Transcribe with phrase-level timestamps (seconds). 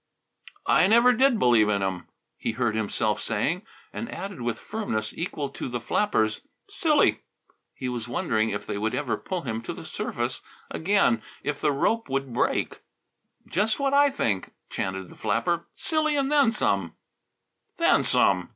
[0.65, 3.67] "I never did believe in 'em," he heard himself saying.
[3.93, 7.21] And added with firmness equal to the flapper's, "Silly!"
[7.75, 10.41] He was wondering if they would ever pull him to the surface
[10.71, 12.81] again; if the rope would break.
[13.45, 15.67] "Just what I think," chanted the flapper.
[15.75, 16.95] "Silly, and then some!"
[17.77, 18.49] "Then some!"